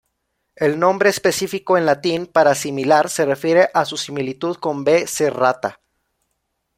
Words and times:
El 0.55 0.79
nombre 0.79 1.11
específico, 1.11 1.77
en 1.77 1.85
latín 1.85 2.25
para 2.25 2.55
"similar", 2.55 3.07
se 3.07 3.23
refiere 3.23 3.69
a 3.71 3.85
su 3.85 3.97
similitud 3.97 4.55
con 4.57 4.83
"B.serrata. 4.83 5.79